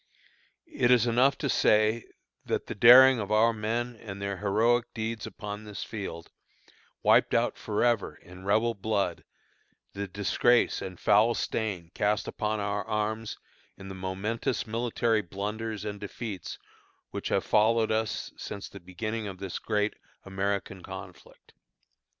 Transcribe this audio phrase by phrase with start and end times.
[0.65, 2.05] It is enough to say,
[2.43, 6.31] that the daring of our men and their heroic deeds upon this field,
[7.03, 9.23] wiped out forever, in Rebel blood,
[9.93, 13.37] the disgrace and foul stain cast upon our arms
[13.77, 16.57] in the momentous military blunders and defeats
[17.11, 19.93] which have followed us since the beginning of this great
[20.25, 21.53] American conflict.